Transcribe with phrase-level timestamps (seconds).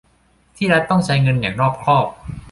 [0.55, 2.05] ที่รัฐต้องใช้เงินอย่างรอบคอบ